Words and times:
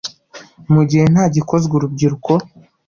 Mu 0.73 0.81
gihe 0.89 1.05
nta 1.13 1.25
gikozwe 1.35 1.73
urubyiruko 1.75 2.31